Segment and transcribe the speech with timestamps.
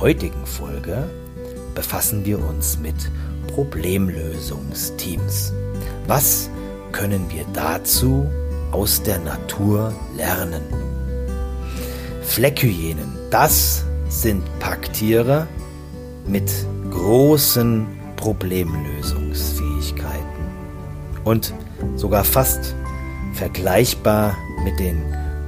[0.00, 1.10] heutigen Folge
[1.74, 2.94] befassen wir uns mit
[3.48, 5.52] Problemlösungsteams.
[6.06, 6.48] Was
[6.92, 8.30] können wir dazu
[8.70, 10.62] aus der Natur lernen?
[12.22, 15.48] Fleckhyänen, das sind Packtiere
[16.26, 16.48] mit
[16.90, 17.86] großen
[18.16, 20.22] Problemlösungsfähigkeiten
[21.24, 21.52] und
[21.96, 22.74] sogar fast
[23.34, 25.02] vergleichbar mit den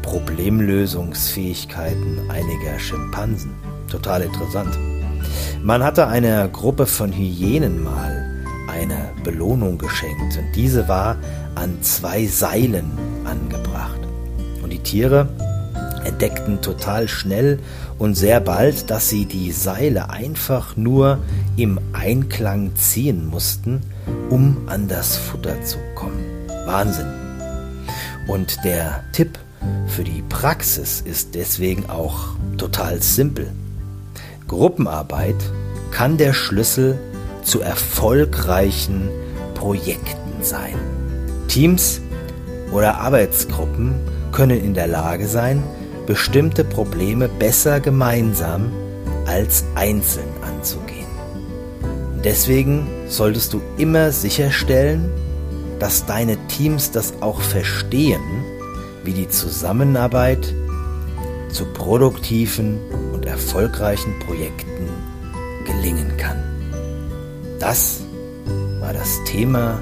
[0.09, 3.54] Problemlösungsfähigkeiten einiger Schimpansen.
[3.90, 4.79] Total interessant.
[5.62, 11.17] Man hatte einer Gruppe von Hyänen mal eine Belohnung geschenkt und diese war
[11.57, 12.90] an zwei Seilen
[13.25, 14.00] angebracht.
[14.62, 15.29] Und die Tiere
[16.07, 17.59] entdeckten total schnell
[17.98, 21.18] und sehr bald, dass sie die Seile einfach nur
[21.59, 23.82] im Einklang ziehen mussten,
[24.31, 26.25] um an das Futter zu kommen.
[26.64, 27.12] Wahnsinn.
[28.26, 29.39] Und der Tipp
[29.86, 33.51] für die Praxis ist deswegen auch total simpel.
[34.47, 35.37] Gruppenarbeit
[35.91, 36.98] kann der Schlüssel
[37.42, 39.09] zu erfolgreichen
[39.55, 40.75] Projekten sein.
[41.48, 42.01] Teams
[42.73, 43.95] oder Arbeitsgruppen
[44.33, 45.62] können in der Lage sein,
[46.07, 48.70] bestimmte Probleme besser gemeinsam
[49.27, 51.07] als einzeln anzugehen.
[52.25, 55.11] Deswegen solltest du immer sicherstellen,
[55.79, 58.20] dass deine Teams das auch verstehen,
[59.09, 60.55] wie die Zusammenarbeit
[61.48, 62.78] zu produktiven
[63.14, 64.91] und erfolgreichen Projekten
[65.64, 66.37] gelingen kann.
[67.59, 68.03] Das
[68.81, 69.81] war das Thema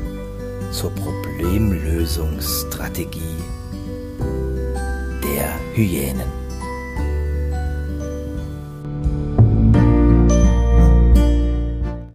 [0.70, 3.42] zur Problemlösungsstrategie
[5.24, 6.45] der Hyänen.